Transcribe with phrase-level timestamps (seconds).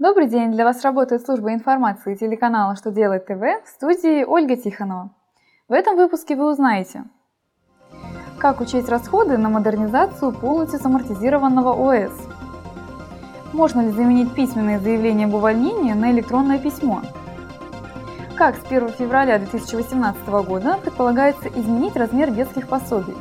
[0.00, 0.52] Добрый день!
[0.52, 5.10] Для вас работает служба информации телеканала «Что делает ТВ» в студии Ольга Тихонова.
[5.68, 7.04] В этом выпуске вы узнаете,
[8.38, 12.12] как учесть расходы на модернизацию полностью самортизированного ОС,
[13.52, 17.02] можно ли заменить письменное заявление об увольнении на электронное письмо,
[18.36, 23.18] как с 1 февраля 2018 года предполагается изменить размер детских пособий.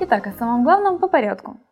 [0.00, 1.56] Итак, о самом главном по порядку–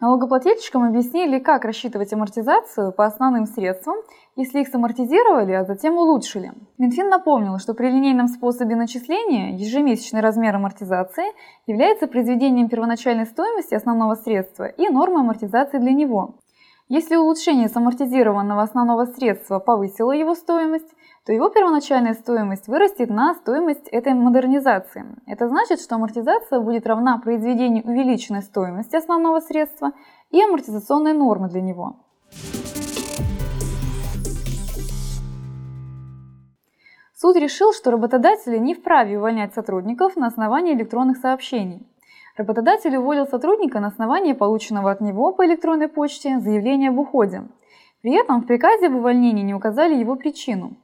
[0.00, 3.96] Налогоплательщикам объяснили, как рассчитывать амортизацию по основным средствам,
[4.34, 6.52] если их самортизировали, а затем улучшили.
[6.78, 11.26] Минфин напомнил, что при линейном способе начисления ежемесячный размер амортизации
[11.66, 16.36] является произведением первоначальной стоимости основного средства и нормы амортизации для него.
[16.92, 20.92] Если улучшение самортизированного основного средства повысило его стоимость,
[21.24, 25.04] то его первоначальная стоимость вырастет на стоимость этой модернизации.
[25.24, 29.92] Это значит, что амортизация будет равна произведению увеличенной стоимости основного средства
[30.32, 32.00] и амортизационной нормы для него.
[37.14, 41.86] Суд решил, что работодатели не вправе увольнять сотрудников на основании электронных сообщений.
[42.40, 47.42] Работодатель уволил сотрудника на основании полученного от него по электронной почте заявления об уходе.
[48.00, 50.78] При этом в приказе об увольнении не указали его причину.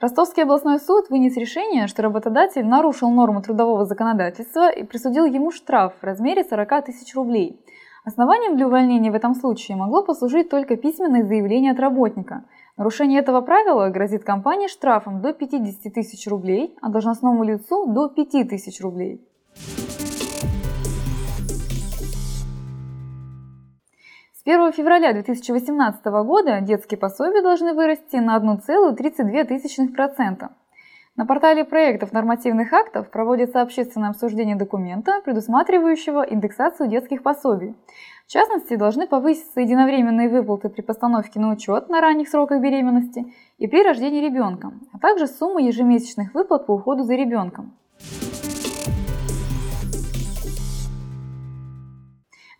[0.00, 5.92] Ростовский областной суд вынес решение, что работодатель нарушил норму трудового законодательства и присудил ему штраф
[6.00, 7.60] в размере 40 тысяч рублей.
[8.06, 12.46] Основанием для увольнения в этом случае могло послужить только письменное заявление от работника.
[12.78, 18.48] Нарушение этого правила грозит компании штрафом до 50 тысяч рублей, а должностному лицу до 5
[18.48, 19.20] тысяч рублей.
[24.46, 30.50] 1 февраля 2018 года детские пособия должны вырасти на 1,32%.
[31.16, 37.74] На портале проектов нормативных актов проводится общественное обсуждение документа, предусматривающего индексацию детских пособий.
[38.26, 43.66] В частности, должны повыситься единовременные выплаты при постановке на учет на ранних сроках беременности и
[43.66, 47.72] при рождении ребенка, а также сумма ежемесячных выплат по уходу за ребенком.